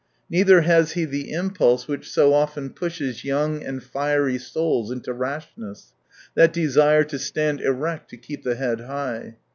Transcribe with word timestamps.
Neither 0.31 0.61
has 0.61 0.93
he 0.93 1.05
the 1.05 1.31
impulse 1.31 1.87
which 1.87 2.09
so 2.09 2.33
often 2.33 2.71
pushes 2.71 3.23
young 3.23 3.63
and 3.63 3.83
fiery 3.83 4.39
souls 4.39 4.89
into 4.89 5.13
rashness: 5.13 5.93
that 6.33 6.51
desire 6.51 7.03
to 7.03 7.19
stand 7.19 7.61
erect, 7.61 8.09
to 8.09 8.17
keep 8.17 8.41
the 8.41 8.55
head 8.55 8.79
high. 8.79 9.35